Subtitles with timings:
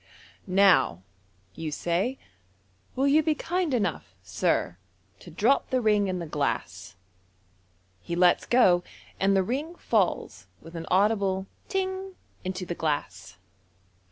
[0.67, 1.03] "Now,"
[1.53, 2.17] you say,"
[2.95, 4.77] will you be kind enough, sir,
[5.19, 6.95] to drop the ring in the glass.*'
[8.01, 8.83] He lets go,
[9.19, 13.37] and the ring falls with an audible "ting" into the glass.